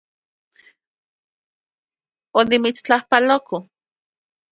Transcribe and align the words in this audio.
Onimitstlajpaloko 2.39 3.57